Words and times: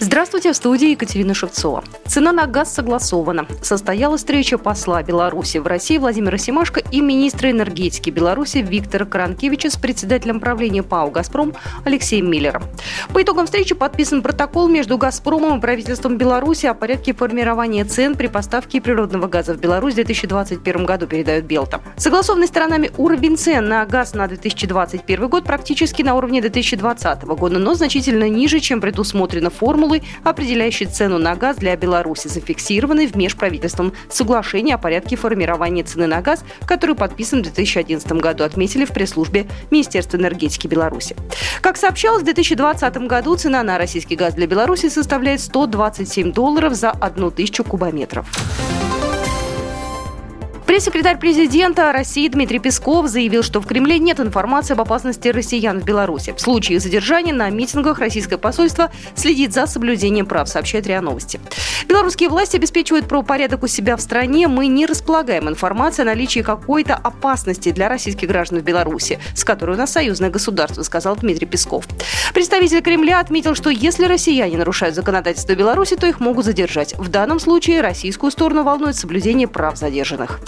Здравствуйте, 0.00 0.52
в 0.52 0.56
студии 0.56 0.90
Екатерина 0.90 1.34
Шевцова. 1.34 1.82
Цена 2.06 2.30
на 2.30 2.46
газ 2.46 2.72
согласована. 2.72 3.48
Состоялась 3.62 4.20
встреча 4.20 4.56
посла 4.56 5.02
Беларуси 5.02 5.58
в 5.58 5.66
России 5.66 5.98
Владимира 5.98 6.38
Семашко 6.38 6.80
и 6.92 7.00
министра 7.00 7.50
энергетики 7.50 8.10
Беларуси 8.10 8.58
Виктора 8.58 9.06
Каранкевича 9.06 9.70
с 9.70 9.76
председателем 9.76 10.38
правления 10.38 10.84
ПАО 10.84 11.10
«Газпром» 11.10 11.52
Алексеем 11.84 12.30
Миллером. 12.30 12.62
По 13.12 13.20
итогам 13.20 13.46
встречи 13.46 13.74
подписан 13.74 14.22
протокол 14.22 14.68
между 14.68 14.98
«Газпромом» 14.98 15.58
и 15.58 15.60
правительством 15.60 16.16
Беларуси 16.16 16.66
о 16.66 16.74
порядке 16.74 17.12
формирования 17.12 17.84
цен 17.84 18.14
при 18.14 18.28
поставке 18.28 18.80
природного 18.80 19.26
газа 19.26 19.52
в 19.54 19.58
Беларусь 19.58 19.94
в 19.94 19.96
2021 19.96 20.86
году, 20.86 21.08
передает 21.08 21.44
Белта. 21.44 21.80
Согласованный 21.96 22.46
сторонами 22.46 22.92
уровень 22.98 23.36
цен 23.36 23.68
на 23.68 23.84
газ 23.84 24.14
на 24.14 24.28
2021 24.28 25.28
год 25.28 25.42
практически 25.42 26.02
на 26.02 26.14
уровне 26.14 26.40
2020 26.40 27.24
года, 27.24 27.58
но 27.58 27.74
значительно 27.74 28.28
ниже, 28.28 28.60
чем 28.60 28.80
предусмотрено 28.80 29.50
формулой 29.50 29.87
формулой, 29.88 30.02
определяющей 30.24 30.86
цену 30.86 31.18
на 31.18 31.34
газ 31.34 31.56
для 31.56 31.76
Беларуси, 31.76 32.28
зафиксированной 32.28 33.06
в 33.06 33.16
межправительственном 33.16 33.92
соглашении 34.10 34.72
о 34.72 34.78
порядке 34.78 35.16
формирования 35.16 35.82
цены 35.82 36.06
на 36.06 36.20
газ, 36.20 36.44
который 36.66 36.94
подписан 36.94 37.40
в 37.40 37.42
2011 37.44 38.12
году, 38.12 38.44
отметили 38.44 38.84
в 38.84 38.90
пресс-службе 38.90 39.46
Министерства 39.70 40.18
энергетики 40.18 40.66
Беларуси. 40.66 41.16
Как 41.62 41.76
сообщалось, 41.76 42.22
в 42.22 42.24
2020 42.24 42.96
году 43.08 43.36
цена 43.36 43.62
на 43.62 43.78
российский 43.78 44.16
газ 44.16 44.34
для 44.34 44.46
Беларуси 44.46 44.88
составляет 44.88 45.40
127 45.40 46.32
долларов 46.32 46.74
за 46.74 46.90
одну 46.90 47.30
тысячу 47.30 47.64
кубометров. 47.64 48.26
Пресс-секретарь 50.78 51.18
президента 51.18 51.90
России 51.90 52.28
Дмитрий 52.28 52.60
Песков 52.60 53.08
заявил, 53.08 53.42
что 53.42 53.60
в 53.60 53.66
Кремле 53.66 53.98
нет 53.98 54.20
информации 54.20 54.74
об 54.74 54.80
опасности 54.80 55.26
россиян 55.26 55.80
в 55.80 55.84
Беларуси. 55.84 56.32
В 56.32 56.40
случае 56.40 56.76
их 56.76 56.82
задержания 56.82 57.34
на 57.34 57.50
митингах 57.50 57.98
российское 57.98 58.38
посольство 58.38 58.92
следит 59.16 59.52
за 59.52 59.66
соблюдением 59.66 60.26
прав, 60.26 60.48
сообщает 60.48 60.86
РИА 60.86 61.00
Новости. 61.00 61.40
Белорусские 61.88 62.28
власти 62.28 62.56
обеспечивают 62.56 63.08
правопорядок 63.08 63.62
у 63.62 63.66
себя 63.66 63.96
в 63.96 64.02
стране. 64.02 64.46
Мы 64.46 64.66
не 64.66 64.84
располагаем 64.84 65.48
информацией 65.48 66.02
о 66.02 66.10
наличии 66.10 66.40
какой-то 66.40 66.94
опасности 66.94 67.70
для 67.70 67.88
российских 67.88 68.28
граждан 68.28 68.58
в 68.58 68.62
Беларуси, 68.62 69.18
с 69.34 69.42
которой 69.42 69.70
у 69.70 69.78
нас 69.78 69.92
союзное 69.92 70.28
государство, 70.28 70.82
сказал 70.82 71.16
Дмитрий 71.16 71.46
Песков. 71.46 71.86
Представитель 72.34 72.82
Кремля 72.82 73.20
отметил, 73.20 73.54
что 73.54 73.70
если 73.70 74.04
россияне 74.04 74.58
нарушают 74.58 74.94
законодательство 74.94 75.54
Беларуси, 75.54 75.96
то 75.96 76.06
их 76.06 76.20
могут 76.20 76.44
задержать. 76.44 76.94
В 76.98 77.08
данном 77.08 77.40
случае 77.40 77.80
российскую 77.80 78.30
сторону 78.30 78.64
волнует 78.64 78.94
соблюдение 78.94 79.48
прав 79.48 79.78
задержанных. 79.78 80.40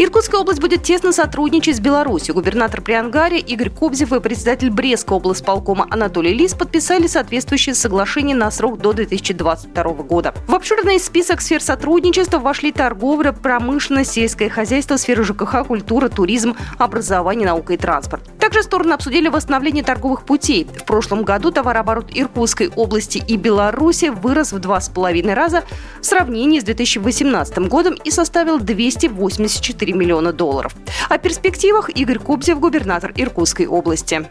Иркутская 0.00 0.40
область 0.40 0.60
будет 0.60 0.84
тесно 0.84 1.10
сотрудничать 1.10 1.76
с 1.76 1.80
Беларусью. 1.80 2.32
Губернатор 2.32 2.80
Приангари 2.80 3.40
Игорь 3.40 3.68
Кобзев 3.68 4.12
и 4.12 4.20
председатель 4.20 4.70
Брестского 4.70 5.16
облсполкома 5.16 5.88
Анатолий 5.90 6.32
Лис 6.32 6.54
подписали 6.54 7.08
соответствующее 7.08 7.74
соглашение 7.74 8.36
на 8.36 8.48
срок 8.52 8.78
до 8.78 8.92
2022 8.92 9.82
года. 10.04 10.34
В 10.46 10.54
обширный 10.54 11.00
список 11.00 11.40
сфер 11.40 11.60
сотрудничества 11.60 12.38
вошли 12.38 12.70
торговля, 12.70 13.32
промышленность, 13.32 14.12
сельское 14.12 14.48
хозяйство, 14.48 14.98
сфера 14.98 15.24
ЖКХ, 15.24 15.66
культура, 15.66 16.08
туризм, 16.08 16.54
образование, 16.78 17.48
наука 17.48 17.72
и 17.72 17.76
транспорт. 17.76 18.22
Также 18.48 18.62
стороны 18.62 18.94
обсудили 18.94 19.28
восстановление 19.28 19.84
торговых 19.84 20.22
путей. 20.22 20.66
В 20.74 20.86
прошлом 20.86 21.22
году 21.22 21.50
товарооборот 21.50 22.06
Иркутской 22.14 22.70
области 22.74 23.18
и 23.18 23.36
Беларуси 23.36 24.06
вырос 24.06 24.54
в 24.54 24.58
два 24.58 24.80
с 24.80 24.88
половиной 24.88 25.34
раза 25.34 25.64
в 26.00 26.06
сравнении 26.06 26.58
с 26.58 26.64
2018 26.64 27.58
годом 27.68 27.92
и 28.02 28.10
составил 28.10 28.58
284 28.58 29.60
4 29.60 29.92
миллиона 29.92 30.32
долларов. 30.32 30.74
О 31.10 31.18
перспективах 31.18 31.90
Игорь 31.90 32.18
Кобзев, 32.18 32.58
губернатор 32.58 33.12
Иркутской 33.14 33.66
области. 33.66 34.26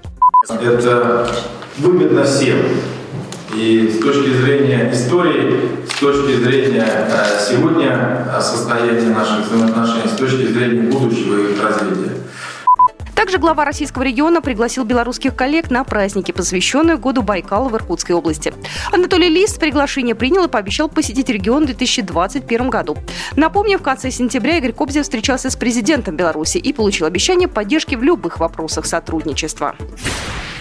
Это 0.50 1.30
выгодно 1.78 2.24
всем. 2.24 2.58
И 3.54 3.88
с 3.88 4.04
точки 4.04 4.30
зрения 4.30 4.92
истории, 4.92 5.86
с 5.88 6.00
точки 6.00 6.38
зрения 6.38 6.88
э, 6.88 7.40
сегодня 7.48 8.26
э, 8.36 8.42
состояния 8.42 9.10
наших 9.10 9.46
взаимоотношений, 9.46 10.08
с 10.08 10.18
точки 10.18 10.48
зрения 10.48 10.90
будущего 10.90 11.52
их 11.52 11.64
развития. 11.64 12.18
Также 13.28 13.40
глава 13.40 13.66
российского 13.66 14.04
региона 14.04 14.40
пригласил 14.40 14.86
белорусских 14.86 15.36
коллег 15.36 15.70
на 15.70 15.84
праздники, 15.84 16.32
посвященные 16.32 16.96
году 16.96 17.24
Байкала 17.24 17.68
в 17.68 17.76
Иркутской 17.76 18.16
области. 18.16 18.54
Анатолий 18.90 19.28
Лис 19.28 19.56
приглашение 19.56 20.16
принял 20.16 20.46
и 20.46 20.48
пообещал 20.48 20.88
посетить 20.88 21.28
регион 21.28 21.64
в 21.64 21.66
2021 21.66 22.70
году. 22.70 22.96
Напомню, 23.36 23.80
в 23.80 23.82
конце 23.82 24.12
сентября 24.12 24.60
Игорь 24.60 24.72
Кобзев 24.72 25.04
встречался 25.04 25.50
с 25.50 25.58
президентом 25.58 26.16
Беларуси 26.16 26.58
и 26.58 26.72
получил 26.72 27.06
обещание 27.06 27.50
поддержки 27.50 27.96
в 27.96 28.02
любых 28.02 28.40
вопросах 28.40 28.86
сотрудничества. 28.86 29.76